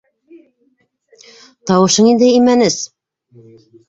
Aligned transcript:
Тауышы 1.71 2.05
ниндәй 2.07 2.31
имәнес! 2.39 2.79